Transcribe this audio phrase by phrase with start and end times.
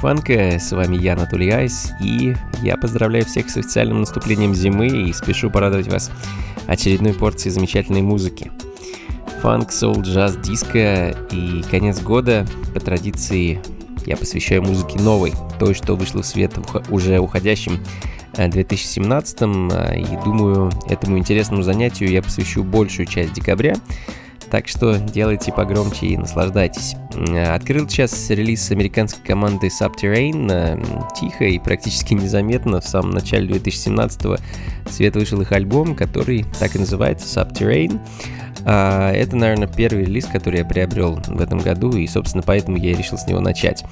[0.00, 0.58] Фанка.
[0.58, 5.50] С вами я, Анатолий Айс, и я поздравляю всех с официальным наступлением зимы и спешу
[5.50, 6.10] порадовать вас
[6.66, 8.50] очередной порцией замечательной музыки.
[9.42, 13.60] Фанк, соул, джаз, диско и конец года по традиции
[14.06, 16.52] я посвящаю музыке новой, той, что вышло в свет
[16.88, 17.78] уже уходящим
[18.32, 23.76] 2017 э, и думаю, этому интересному занятию я посвящу большую часть декабря,
[24.50, 26.94] так что делайте погромче и наслаждайтесь.
[27.28, 30.48] Открыл сейчас релиз американской команды Subterrane.
[30.50, 30.80] Э,
[31.18, 34.36] тихо и практически незаметно в самом начале 2017-го
[34.88, 38.00] свет вышел их альбом, который так и называется Subterrane.
[38.64, 42.92] А, это, наверное, первый релиз, который я приобрел в этом году, и, собственно, поэтому я
[42.92, 43.84] и решил с него начать.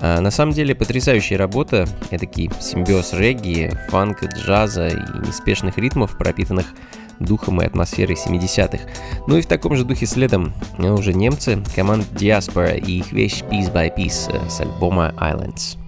[0.00, 6.66] А, на самом деле, потрясающая работа, такие симбиоз регги, фанка, джаза и неспешных ритмов, пропитанных
[7.20, 8.78] духом и атмосферой 70-х.
[9.26, 13.42] Ну и в таком же духе следом э, уже немцы, команда Diaspora и их вещь
[13.42, 15.83] Piece by Piece э, с альбома Islands.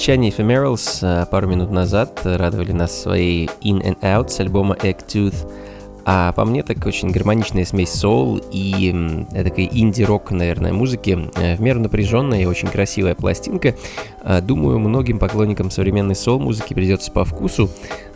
[0.00, 5.04] Англичане Ephemerals э, пару минут назад радовали нас своей In and Out с альбома Egg
[5.06, 5.46] Tooth.
[6.06, 11.28] А по мне так очень гармоничная смесь соул и такой инди-рок, наверное, музыки.
[11.36, 13.74] Э, В меру напряженная и очень красивая пластинка.
[14.22, 17.68] А, Думаю, многим поклонникам современной соул-музыки придется по вкусу.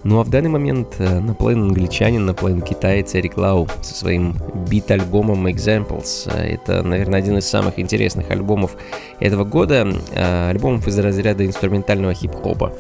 [0.05, 4.37] Ну а в данный момент э, наполовину англичанин, наполовину китаец Эрик Лау со своим
[4.69, 6.31] бит-альбомом Examples.
[6.31, 8.77] Э, Это, наверное, один из самых интересных альбомов
[9.19, 9.89] этого года.
[10.13, 12.75] э, Альбомов из разряда инструментального хип-хопа.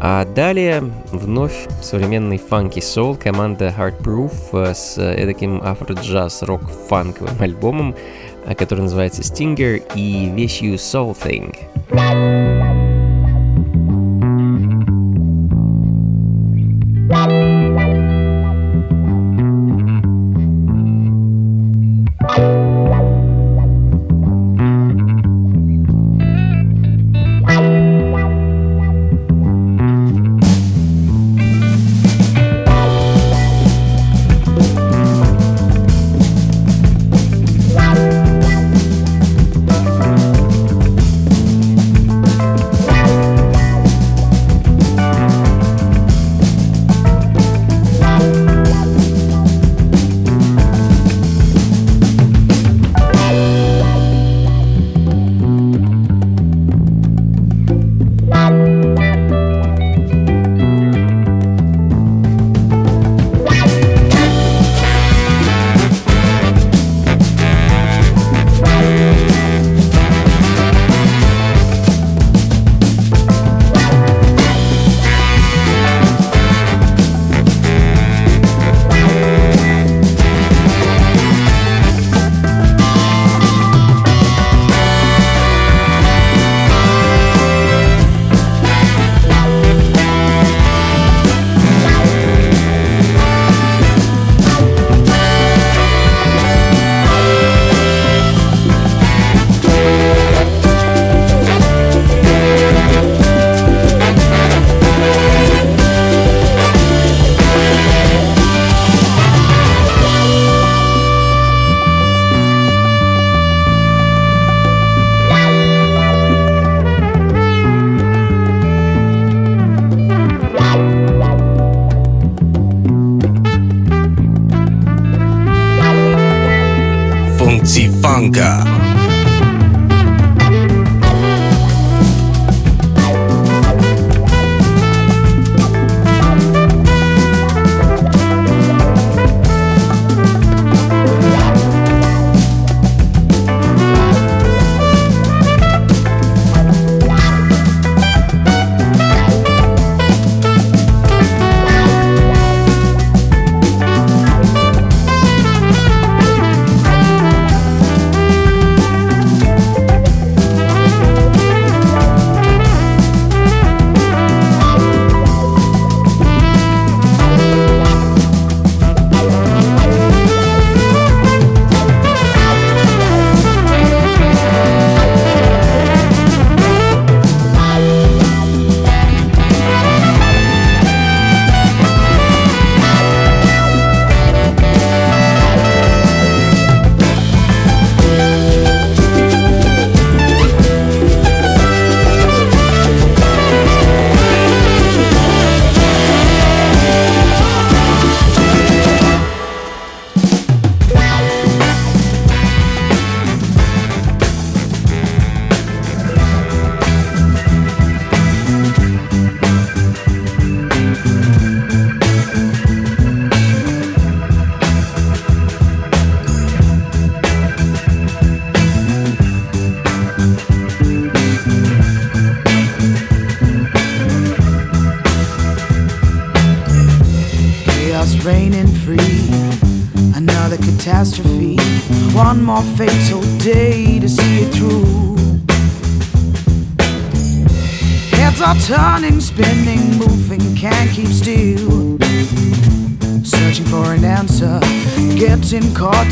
[0.00, 7.94] А далее вновь современный фанки соул команда Heartproof э, с таким афро-джаз рок-фанковым альбомом,
[8.58, 12.87] который называется Stinger и вещью Soul Thing.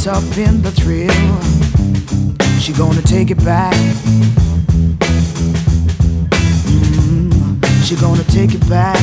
[0.08, 1.10] up in the thrill.
[2.60, 3.74] She gonna take it back.
[6.66, 9.00] Mm, she gonna take it back.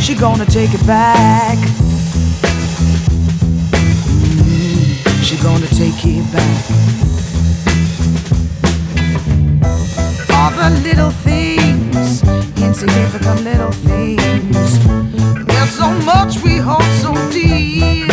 [0.00, 1.58] She gonna take it back.
[4.06, 6.64] Mm, she gonna take it back.
[10.30, 12.22] All the little things,
[12.60, 15.11] insignificant little things
[15.82, 18.06] so much we hold so dear.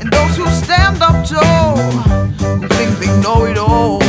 [0.00, 1.78] And those who stand up tall,
[2.60, 4.02] who think they know it all,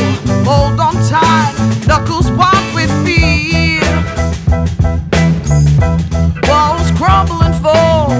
[0.44, 1.54] hold on tight,
[1.86, 3.80] knuckles white with fear.
[6.48, 8.10] Walls crumble and fall,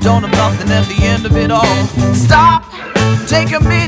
[0.00, 1.78] don't have nothing at the end of it all.
[2.12, 2.60] Stop,
[3.26, 3.83] take a minute.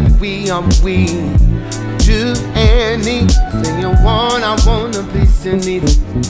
[0.00, 1.06] that we are we.
[2.04, 5.80] Do anything you want, I wanna be anything.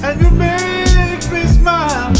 [0.05, 2.13] And you make me smile.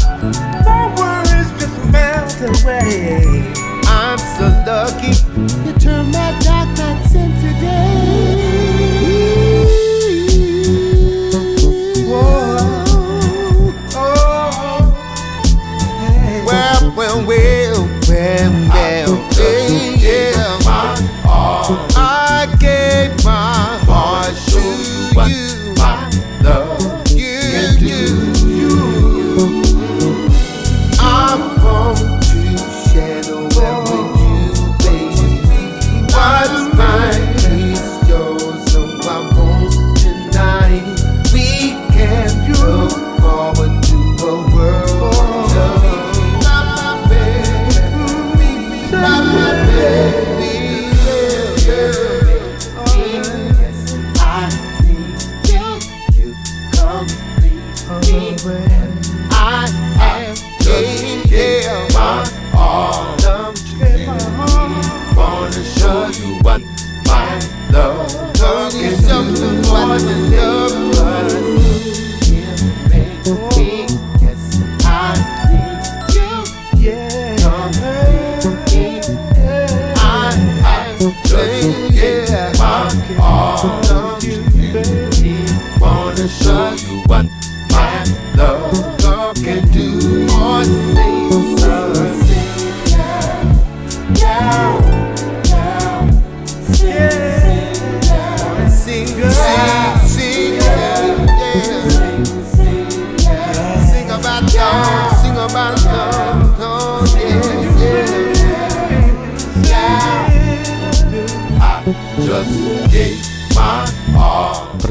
[0.65, 3.43] My worries just melt away.
[3.87, 5.13] I'm so lucky
[5.65, 6.76] you turn my dark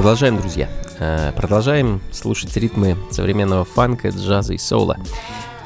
[0.06, 0.68] Продолжаем, друзья.
[1.00, 4.96] Э, Продолжаем слушать ритмы современного фанка, джаза и соло.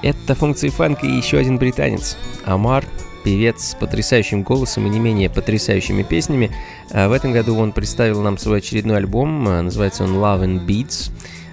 [0.00, 2.16] Это функции фанка и еще один британец.
[2.46, 2.86] Амар,
[3.22, 6.50] певец с потрясающим голосом и не менее потрясающими песнями.
[6.90, 10.64] А В этом году он представил нам свой очередной альбом, э, называется он Love and
[10.64, 11.10] Beats.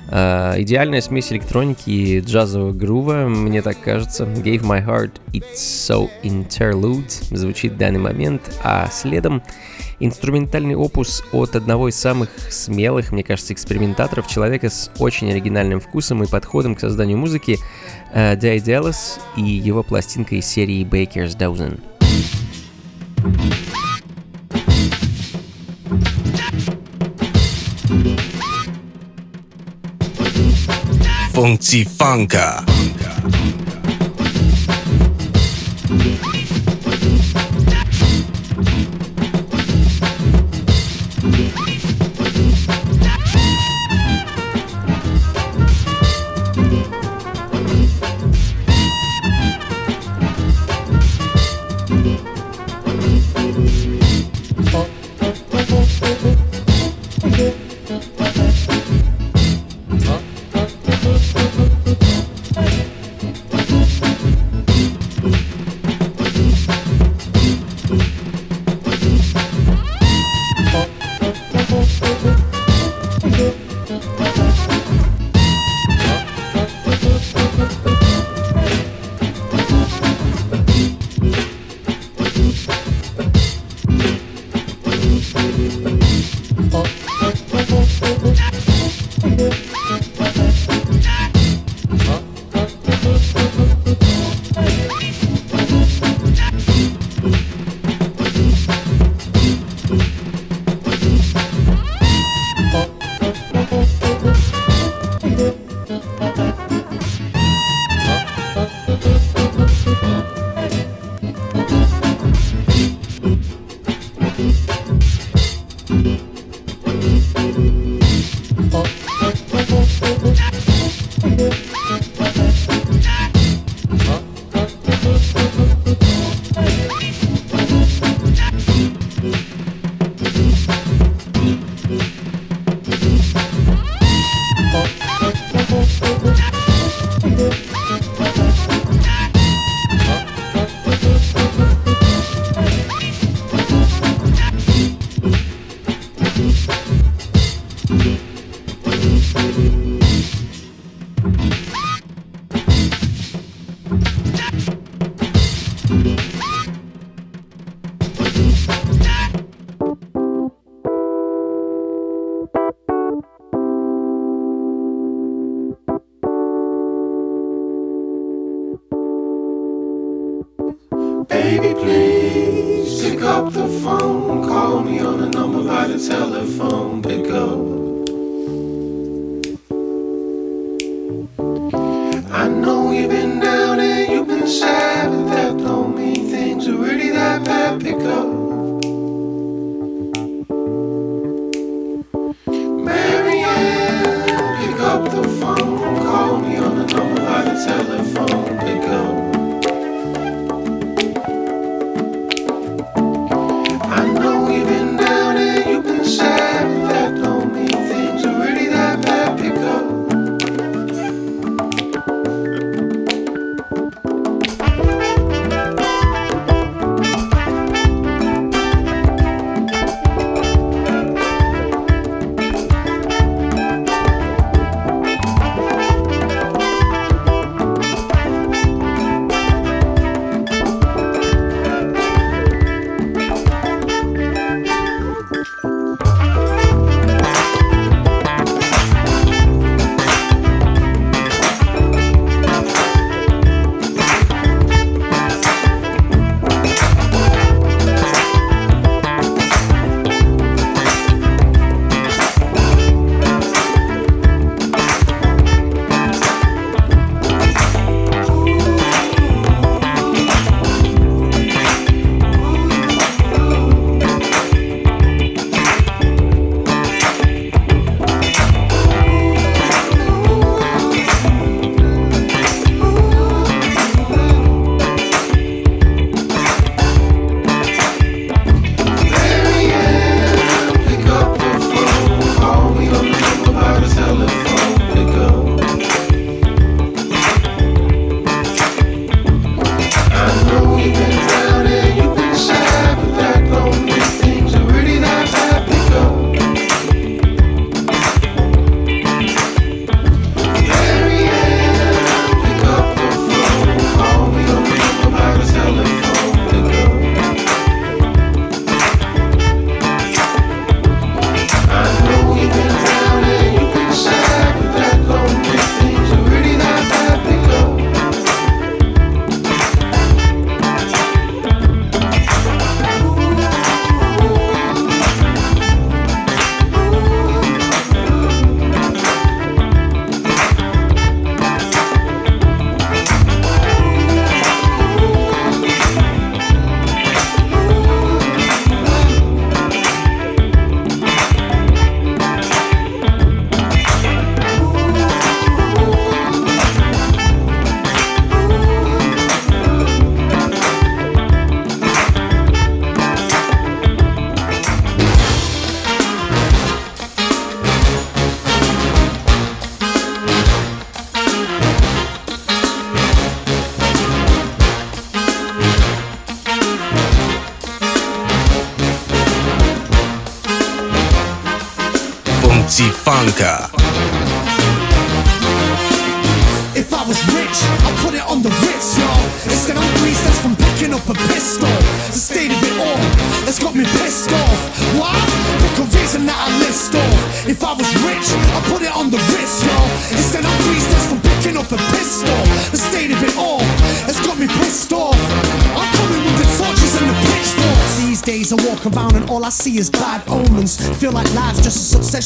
[0.09, 4.25] Э, Идеальная смесь электроники и джазового грува, мне так кажется.
[4.25, 9.43] Gave My Heart It's So Interlude звучит в данный момент, а следом
[9.99, 16.23] инструментальный опус от одного из самых смелых, мне кажется, экспериментаторов, человека с очень оригинальным вкусом
[16.23, 17.57] и подходом к созданию музыки,
[18.13, 21.79] Дай Деллас и его пластинка из серии Baker's Dozen.
[31.37, 32.63] 疯子，放个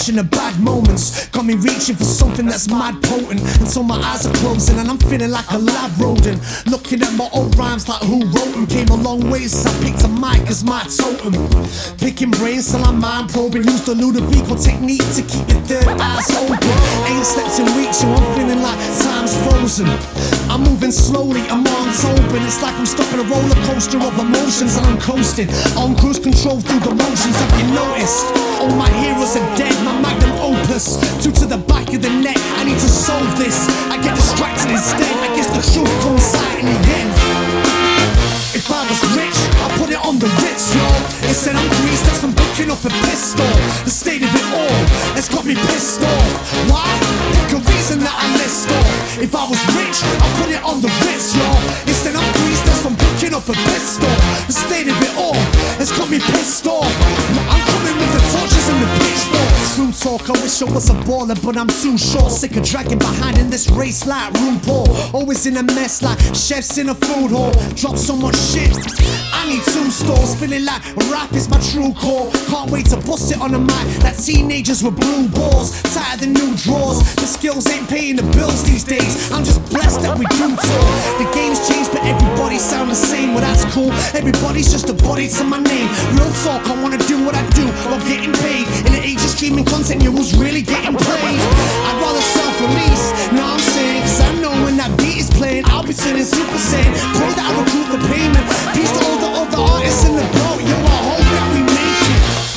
[0.10, 1.28] a of bad moments.
[1.28, 3.40] Got me reaching for something that's mad potent.
[3.62, 6.42] Until my eyes are closing and I'm feeling like a lab rodent.
[6.66, 8.66] Looking at my old rhymes like who wrote them.
[8.66, 11.38] Came a long way since I picked a mic as my totem.
[12.00, 13.64] Picking brains till I'm mind probing.
[13.64, 16.58] Use the Ludovico technique to keep your third eyes open.
[17.06, 19.86] Ain't slept in weeks, so I'm feeling like time's frozen.
[20.50, 22.42] I'm moving slowly, I'm arms open.
[22.50, 25.50] It's like I'm stuck in a roller coaster of emotions and I'm coasting.
[25.78, 28.51] On cruise control through the motions, have you noticed?
[28.62, 31.02] All my heroes are dead, my magnum opus.
[31.18, 33.58] Two to the back of the neck, I need to solve this.
[33.90, 37.10] I get distracted instead, I guess the truth comes out in the end.
[38.54, 39.34] If I was rich,
[39.66, 40.86] I'd put it on the Ritz, yo.
[41.26, 43.50] Instead, I'm greased, that's from picking up a pistol.
[43.82, 44.78] The state of it all
[45.18, 46.30] has got me pissed off.
[46.70, 46.86] Why?
[47.34, 49.18] Pick a reason that I list off.
[49.18, 51.50] If I was rich, I'd put it on the Ritz, yo.
[51.90, 54.14] Instead, I'm greased, that's from picking up a pistol.
[54.46, 55.42] The state of it all
[55.82, 56.94] has got me pissed off.
[57.50, 58.11] I'm coming with
[58.72, 59.51] and the pitchforks.
[59.76, 62.30] True talk, I wish I was a baller, but I'm too short.
[62.34, 64.86] Sick of dragging behind in this race like poor.
[65.14, 67.54] Always in a mess like chefs in a food hall.
[67.76, 68.76] Drop so much shit.
[69.32, 72.30] I need two stores, feeling like rap is my true core.
[72.52, 75.82] Can't wait to bust it on a mic like teenagers with blue balls.
[75.94, 77.00] Tired the new drawers.
[77.16, 79.32] The skills ain't paying the bills these days.
[79.32, 80.88] I'm just blessed that we do talk.
[81.16, 83.34] The game's changed, but everybody sound the same.
[83.34, 83.92] Well, that's cool.
[84.20, 85.88] Everybody's just a body to my name.
[86.20, 88.68] Real talk, I wanna do what I do while getting paid.
[88.86, 91.40] In the age of streaming content, you who's really getting played.
[91.88, 93.06] I'd rather self-release.
[93.34, 94.02] What I'm saying?
[94.02, 96.94] Cause I know when that beat is playing, I'll be turning super saiyan.
[97.18, 98.46] Pray that I recruit the payment.
[98.76, 100.62] Peace to all the other artists in the boat.
[100.62, 101.71] Yo, I hope that we.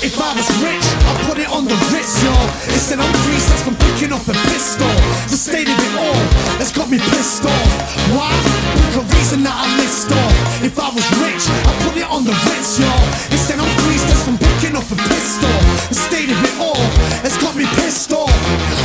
[0.04, 2.36] If I was rich, I'd put it on the Ritz, yo.
[2.68, 4.92] Instead, I'm greased, that's from picking up a pistol.
[5.32, 6.20] The state of it all
[6.60, 7.70] has got me pissed off.
[8.12, 8.28] Why?
[8.84, 10.36] Pick a reason that I list off.
[10.60, 12.92] If I was rich, I'd put it on the Ritz, yo.
[13.32, 15.56] Instead, I'm greased, that's from picking up a pistol.
[15.88, 16.84] The state of it all
[17.24, 18.28] has got me pissed off.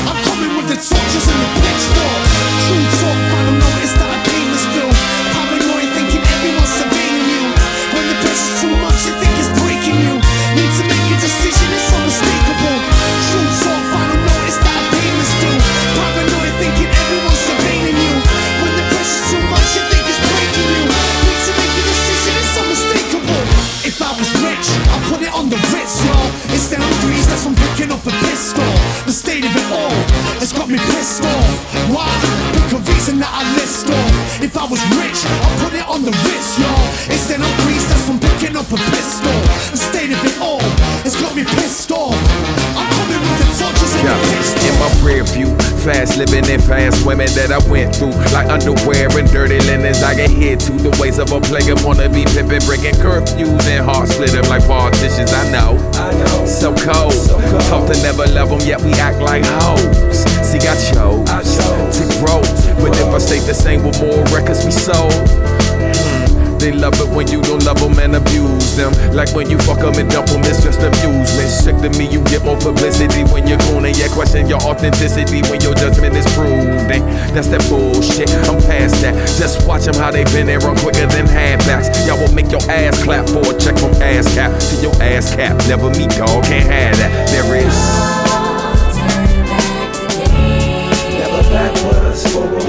[0.08, 2.32] I'm coming with the torches and the pitchforks.
[2.71, 4.95] True talk, final notice that I painless film.
[5.36, 7.43] Paranoid thinking everyone's surveilling you.
[7.91, 9.18] When the pressure's too much,
[46.19, 50.03] living and fast women that I went through, like underwear and dirty linens.
[50.03, 53.86] I get hit to the ways of a player, wanna be pimping, breaking curfews and
[53.88, 55.32] heart splitting like politicians.
[55.32, 55.79] I know,
[56.43, 57.15] so cold.
[57.71, 60.27] Taught to never love them, yet we act like hoes.
[60.43, 62.43] See, I chose to grow,
[62.84, 65.15] but if I stay the same with more records we sold.
[65.15, 68.93] Hmm, they love it when you don't love them and abuse them.
[69.13, 71.49] Like when you fuck them and dump them, it's just amusement.
[71.49, 73.97] Sick to me, you get more publicity when you're gooning.
[73.97, 77.05] Yeah, question your authenticity when your judgment is prudent.
[77.34, 79.15] That's that bullshit, I'm past that.
[79.38, 81.89] Just watch them how they been there run quicker than handbacks.
[82.05, 85.36] Y'all will make your ass clap for a check from ass cap to your ass
[85.36, 85.58] cap.
[85.67, 87.12] Never me, dog, can't have that.
[87.29, 87.75] There is.
[91.19, 92.68] Never backwards for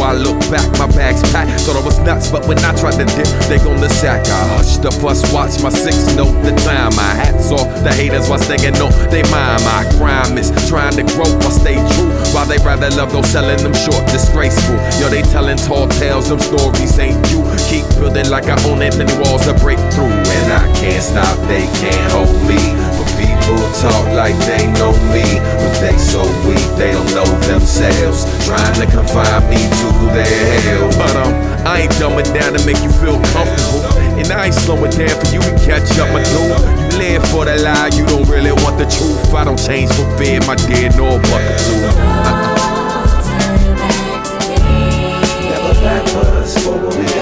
[0.00, 1.60] I look back, my bag's packed.
[1.62, 4.26] Thought I was nuts, but when I tried to dip, they gon' the sack.
[4.26, 6.94] I hushed the fuss, watch my six note the time.
[6.96, 9.62] My hats off, the haters while staying on they mind.
[9.64, 12.10] My crime is trying to grow, I stay true.
[12.32, 14.76] While they rather love those selling them short, disgraceful.
[15.00, 17.42] Yo, they telling tall tales, them stories ain't you.
[17.68, 20.12] Keep building like I own Anthony Walls to break through.
[20.12, 22.89] And I can't stop, they can't hold me.
[23.50, 25.24] But people talk like they know me.
[25.58, 28.24] But they so weak, they don't know themselves.
[28.46, 30.88] Trying to confine me to their hell.
[30.98, 31.34] But um,
[31.66, 33.82] I ain't dumbing down to make you feel comfortable.
[34.18, 36.92] And I ain't slowing down for you to catch up, my dude.
[36.92, 39.34] You live for the lie, you don't really want the truth.
[39.34, 41.80] I don't change for fear, my dear, nor bucket too.
[41.90, 42.60] Uh-uh.
[45.50, 47.19] Never backwards for what we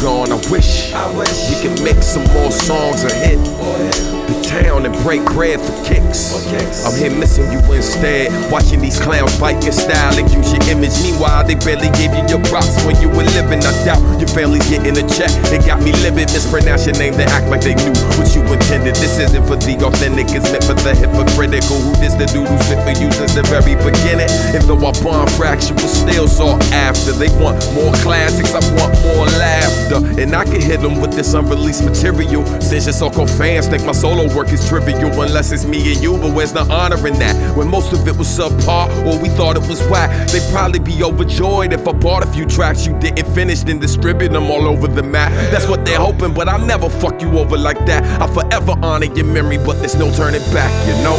[0.00, 0.32] gone.
[0.32, 4.39] I wish, I wish we could make some more songs a hit.
[4.50, 6.34] Town and break bread for kicks.
[6.82, 8.34] I'm here missing you instead.
[8.50, 10.90] Watching these clowns bite your style and use your image.
[11.06, 13.62] Meanwhile, they barely gave you your props when you were living.
[13.62, 15.30] I doubt your family's getting a check.
[15.54, 16.34] It got me livid.
[16.34, 18.98] Mispronounce your name, they act like they knew what you intended.
[18.98, 21.78] This isn't for the authentic, it's meant for the hypocritical.
[21.86, 24.26] Who this the dude who's been for you since the very beginning?
[24.50, 27.12] And though I bomb fractual, still sought after.
[27.14, 30.02] They want more classics, I want more laughter.
[30.18, 32.42] And I can hit them with this unreleased material.
[32.58, 36.16] Since your so-called fans think my solo work is trivial, unless it's me and you,
[36.16, 37.56] but where's the honor in that?
[37.56, 41.02] When most of it was subpar, or we thought it was whack, they'd probably be
[41.02, 44.88] overjoyed if I bought a few tracks you didn't finish, then distribute them all over
[44.88, 45.30] the map.
[45.50, 48.04] That's what they're hoping, but I'll never fuck you over like that.
[48.20, 51.16] I'll forever honor your memory, but there's no turning back, you know?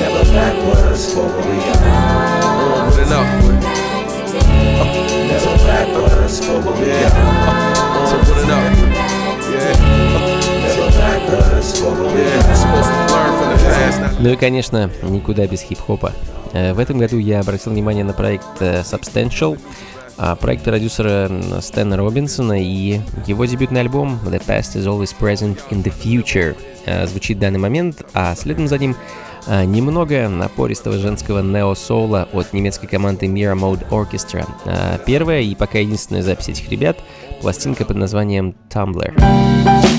[0.00, 2.92] Never backwards for what we got.
[2.92, 3.54] Put it up, boy.
[5.28, 7.12] Never backwards for what we got.
[8.08, 8.54] So put it up.
[8.54, 8.60] Yeah, Never backwards for what we yeah.
[8.60, 8.74] got.
[8.74, 8.93] You're supposed
[14.20, 16.12] Ну и, конечно, никуда без хип-хопа.
[16.54, 19.58] Э, В этом году я обратил внимание на проект э, Substantial,
[20.16, 21.30] а, проект продюсера
[21.60, 27.06] Стэна Робинсона и его дебютный альбом The Past is Always Present in the Future э,
[27.06, 28.96] звучит в данный момент, а следом за ним
[29.46, 34.48] немного напористого женского нео-соула от немецкой команды Mira Mode Orchestra.
[35.04, 36.96] Первая и пока единственная запись этих ребят–
[37.44, 39.93] пластинкой под названием Tumblr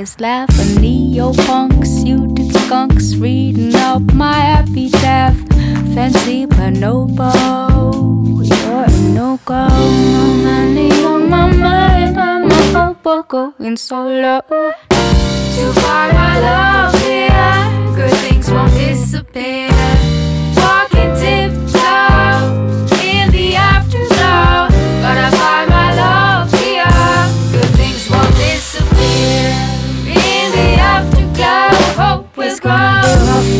[0.00, 0.48] the biggest laugh.
[0.58, 5.36] A neo punk suited skunks reading out my epitaph.
[5.94, 9.68] Fancy but noble, you're a no go.
[9.68, 14.40] No money on my mind, I'm a hobo going solo.
[14.48, 19.70] To find my love here, good things won't disappear.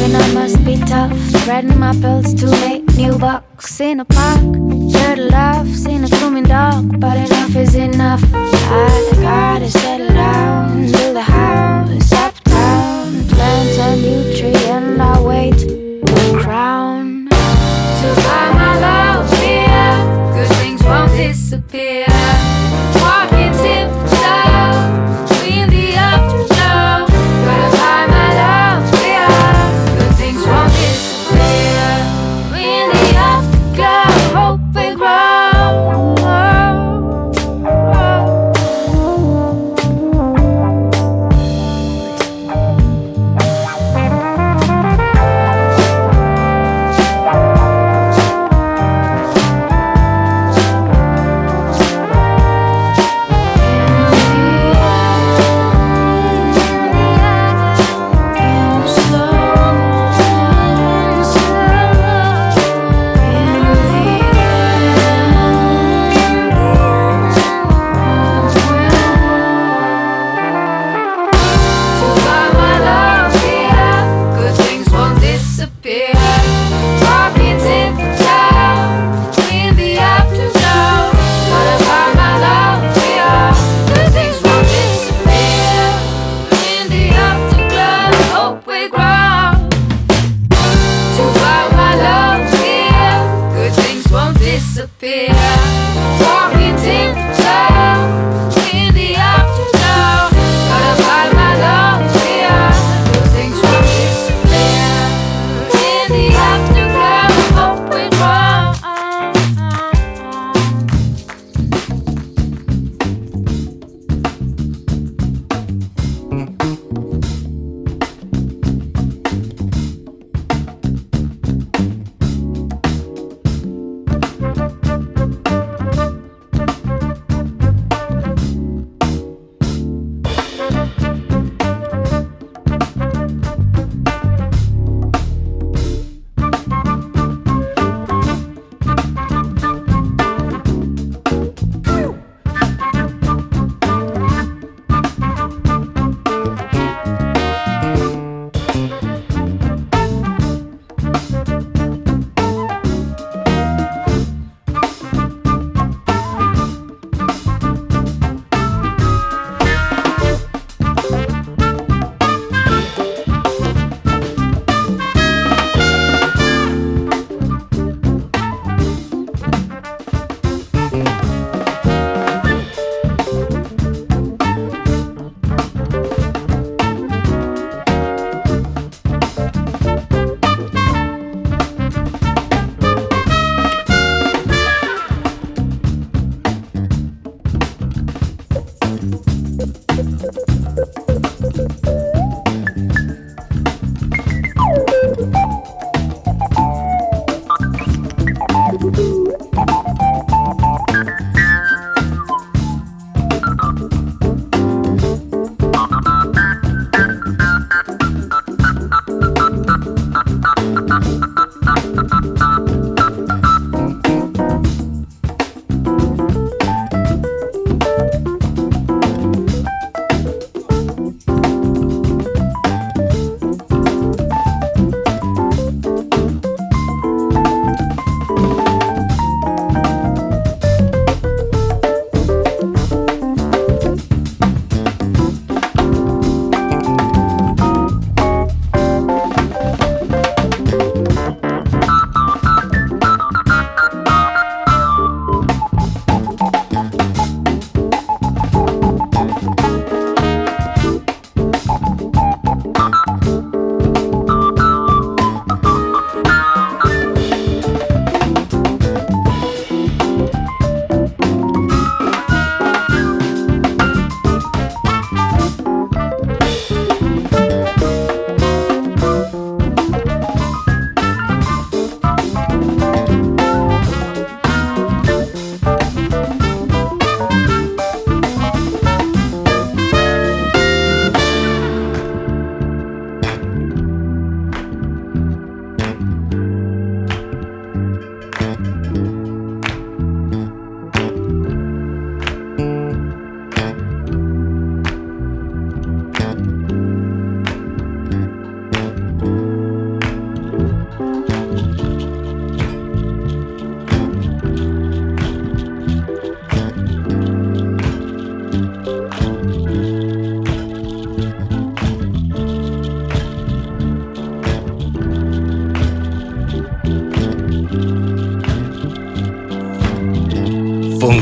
[0.01, 1.13] And I must be tough.
[1.45, 4.41] Threading my pills to make new bucks in a park.
[4.93, 8.23] Turtle laughs in a gloomy dark, but enough is enough.
[8.33, 14.21] I gotta settle down, build a house uptown, plant a new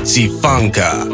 [0.08, 1.04] Sifanka.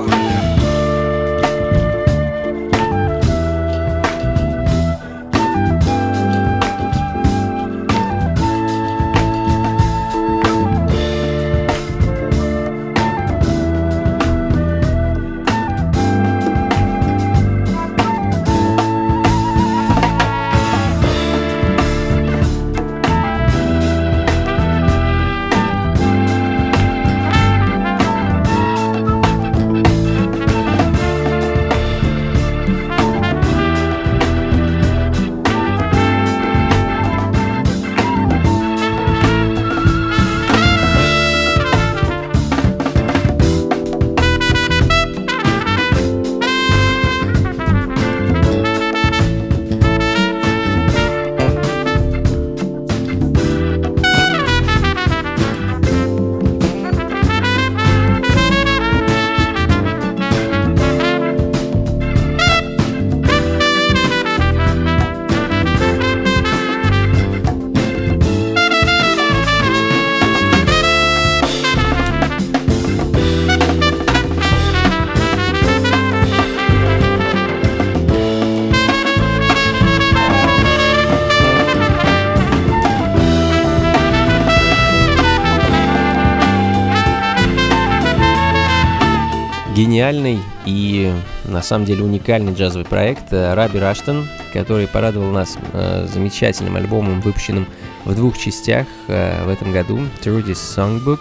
[89.95, 91.13] Гениальный и
[91.45, 97.21] на самом деле уникальный джазовый проект э, Раби Раштон, который порадовал нас э, замечательным альбомом,
[97.21, 97.69] выпущенным
[98.05, 101.21] в двух частях э, в этом году, Trudy's Songbook.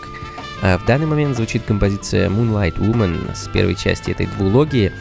[0.64, 4.92] Э, в данный момент звучит композиция Moonlight Woman с первой части этой двулогии.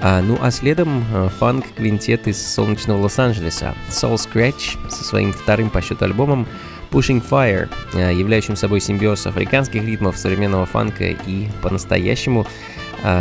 [0.00, 5.80] А, ну а следом э, фанк-квинтет из солнечного Лос-Анджелеса Soul Scratch со своим вторым по
[5.80, 6.46] счету альбомом
[6.90, 12.46] Pushing Fire, э, являющим собой симбиоз африканских ритмов, современного фанка и по-настоящему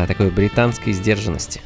[0.07, 1.61] такой британской сдержанности.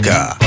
[0.00, 0.39] Музыка.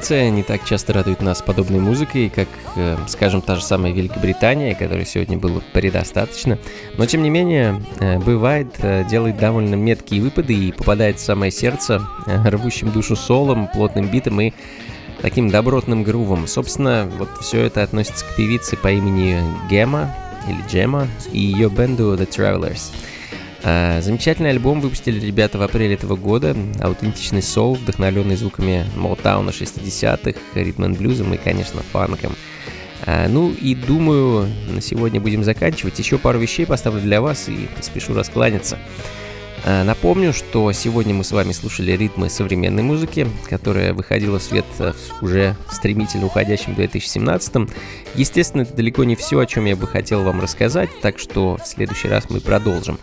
[0.00, 4.74] Франция не так часто радует нас подобной музыкой, как, э, скажем, та же самая Великобритания,
[4.74, 6.58] которой сегодня было предостаточно.
[6.96, 11.52] Но, тем не менее, э, бывает, э, делает довольно меткие выпады и попадает в самое
[11.52, 12.00] сердце
[12.46, 14.54] рвущим душу солом, плотным битом и
[15.20, 16.46] таким добротным грувом.
[16.46, 19.38] Собственно, вот все это относится к певице по имени
[19.68, 20.16] Гема
[20.48, 22.90] или Джема и ее бенду The Travelers.
[23.62, 26.56] А, замечательный альбом выпустили ребята в апреле этого года.
[26.80, 32.34] Аутентичный соул, вдохновленный звуками Молтауна 60-х, ритм блюзом и, конечно, фанком.
[33.06, 35.98] А, ну и думаю, на сегодня будем заканчивать.
[35.98, 38.78] Еще пару вещей поставлю для вас и спешу раскланяться.
[39.64, 44.64] А, напомню, что сегодня мы с вами слушали ритмы современной музыки, которая выходила в свет
[44.78, 47.68] в уже стремительно уходящем 2017
[48.14, 51.66] Естественно, это далеко не все, о чем я бы хотел вам рассказать, так что в
[51.66, 52.98] следующий раз мы продолжим.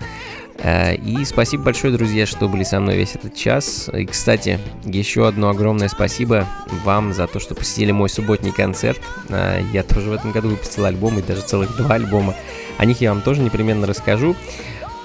[0.59, 3.89] Э, и спасибо большое, друзья, что были со мной весь этот час.
[3.93, 6.47] И, кстати, еще одно огромное спасибо
[6.83, 8.99] вам за то, что посетили мой субботний концерт.
[9.29, 12.35] Э, я тоже в этом году выпустил альбом, и даже целых два альбома.
[12.77, 14.35] О них я вам тоже непременно расскажу.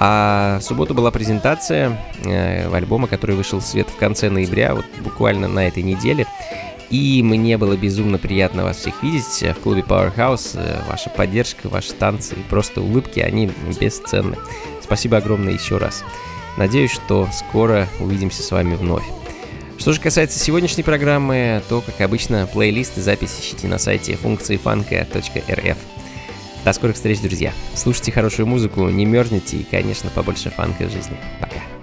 [0.05, 4.85] А в субботу была презентация э, альбома, который вышел в свет в конце ноября, вот
[5.01, 6.27] буквально на этой неделе.
[6.91, 10.59] И мне было безумно приятно вас всех видеть в клубе Powerhouse.
[10.91, 13.51] Ваша поддержка, ваши танцы и просто улыбки, они
[13.81, 14.37] бесценны.
[14.93, 16.05] Спасибо огромное еще раз.
[16.59, 19.07] Надеюсь, что скоро увидимся с вами вновь.
[19.79, 24.59] Что же касается сегодняшней программы, то, как обычно, плейлист и запись ищите на сайте функции
[24.59, 25.79] фанка.рф.
[26.67, 27.55] До скорых встреч, друзья.
[27.75, 31.17] Слушайте хорошую музыку, не мерзните и, конечно, побольше фанка в жизни.
[31.41, 31.82] Пока.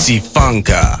[0.00, 0.99] Funka.